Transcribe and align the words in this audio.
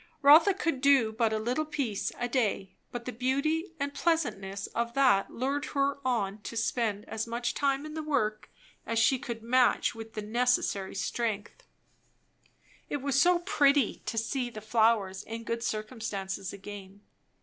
Rotha 0.23 0.55
could 0.55 0.81
do 0.81 1.11
but 1.11 1.31
a 1.31 1.37
little 1.37 1.63
piece 1.63 2.11
a 2.17 2.27
day; 2.27 2.73
but 2.91 3.05
the 3.05 3.11
beauty 3.11 3.75
and 3.79 3.93
pleasantness 3.93 4.65
of 4.65 4.95
that 4.95 5.29
lured 5.29 5.65
her 5.75 5.99
on 6.03 6.39
to 6.39 6.57
spend 6.57 7.05
as 7.07 7.27
much 7.27 7.53
time 7.53 7.85
in 7.85 7.93
the 7.93 8.01
work 8.01 8.49
as 8.83 8.97
she 8.97 9.19
could 9.19 9.43
match 9.43 9.93
with 9.93 10.13
the 10.13 10.23
necessary 10.23 10.95
strength. 10.95 11.61
It 12.89 12.97
was 12.97 13.21
so 13.21 13.41
pretty 13.45 14.01
to 14.07 14.17
see 14.17 14.49
the 14.49 14.59
flowers 14.59 15.21
in 15.21 15.43
good 15.43 15.61
circumstances 15.61 16.51
again! 16.51 17.01